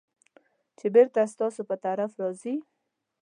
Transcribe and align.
چې 0.77 0.85
بېرته 0.95 1.21
ستاسو 1.33 1.61
په 1.69 1.75
طرف 1.85 2.11
راګرځي. 2.21 2.55